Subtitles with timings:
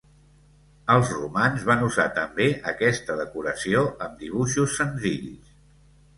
[0.93, 5.55] Els romans van usar també aquesta decoració amb dibuixos senzills.